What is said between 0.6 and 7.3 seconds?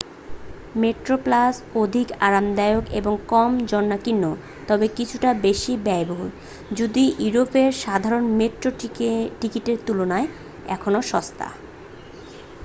Metroplus অধিক আরামদায়ক এবং কম জনাকীর্ণ তবে কিছুটা বেশি ব্যয়বহুল যদিও